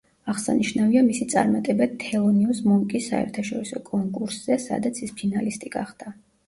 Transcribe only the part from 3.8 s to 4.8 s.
კონკურსზე,